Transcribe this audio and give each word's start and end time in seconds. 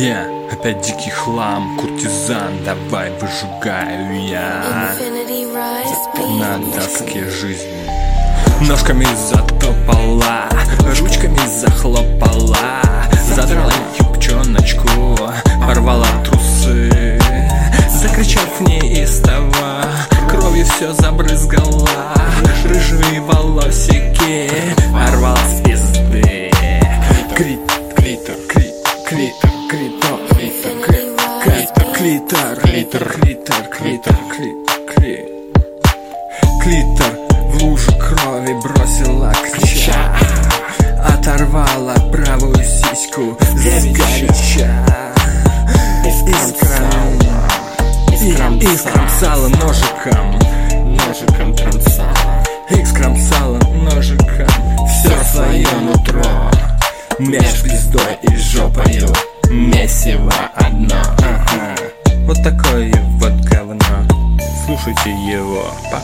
Я 0.00 0.28
опять 0.52 0.80
дикий 0.82 1.10
хлам, 1.10 1.76
куртизан, 1.76 2.62
давай 2.64 3.10
выжигаю 3.20 4.28
я. 4.28 4.94
На 6.38 6.58
доске 6.72 7.28
жизни. 7.28 7.90
Ножками 8.60 9.08
затопала, 9.28 10.48
ручками 10.86 11.40
захлопала. 11.48 12.80
Задрала 13.34 13.72
юбчоночку, 13.98 15.18
порвала 15.66 16.06
трусы. 16.24 17.18
Закричав 17.90 18.60
неистово, 18.60 19.82
кровью 20.30 20.64
все 20.64 20.92
забрызгала. 20.92 22.14
Рыжие 22.64 23.20
волосики 23.20 24.48
порвала 24.92 25.36
с 25.38 25.60
пизды 25.62 26.52
Крит, 27.34 27.60
клитор, 27.96 28.36
крит, 28.48 28.74
клитор, 29.04 29.57
критор, 29.68 30.18
клитор, 30.30 30.72
клитор, 31.94 32.56
клитор, 32.56 32.56
клитор, 32.58 33.68
клитор, 33.70 34.16
клитор, 34.34 35.24
клитор 36.62 37.12
в 37.52 37.62
лужу 37.62 37.92
крови 37.98 38.54
бросила 38.62 39.32
крича 39.34 40.16
Оторвала 41.04 41.94
правую 42.10 42.64
сиську 42.64 43.36
сгоряча 43.42 44.86
Искром, 48.12 48.58
искромсала 48.58 49.48
ножиком. 49.48 50.38
Ножиком 50.96 51.54
трамсала 51.54 52.44
Искромсала 52.70 53.58
ножиком. 53.82 54.48
Все 54.88 55.24
свое 55.32 55.68
нутро 55.82 56.50
Меж 57.18 57.62
пиздой 57.62 58.18
и 58.22 58.36
жопою 58.36 59.08
Месиво 59.50 60.30
одно. 60.54 61.00
Ага. 61.18 61.74
Вот 62.26 62.36
такое 62.42 62.92
вот 63.18 63.32
говно. 63.50 63.78
Слушайте 64.66 65.10
его 65.10 65.64